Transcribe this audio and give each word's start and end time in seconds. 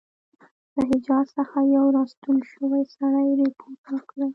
له 0.75 0.81
حجاز 0.89 1.27
څخه 1.37 1.57
یو 1.75 1.85
را 1.95 2.03
ستون 2.11 2.37
شوي 2.51 2.83
سړي 2.95 3.27
رپوټ 3.41 3.79
راکړی. 3.91 4.27